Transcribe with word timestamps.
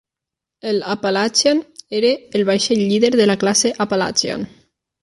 El 0.69 0.79
"Appalachian" 0.93 1.61
era 1.99 2.09
el 2.41 2.47
vaixell 2.51 2.83
líder 2.95 3.13
de 3.21 3.27
la 3.33 3.37
classe 3.45 3.75
"Appalachian". 3.87 4.49